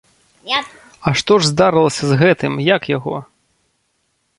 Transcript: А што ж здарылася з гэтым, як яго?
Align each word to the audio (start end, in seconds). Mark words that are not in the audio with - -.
А 1.09 1.13
што 1.21 1.37
ж 1.43 1.49
здарылася 1.51 2.03
з 2.13 2.21
гэтым, 2.25 2.53
як 2.75 2.93
яго? 2.97 3.15